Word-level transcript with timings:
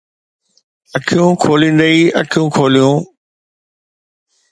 اکيون 0.97 1.31
کوليندي 1.43 1.87
ئي 1.95 2.01
اکيون 2.21 2.47
کوليون! 2.55 2.95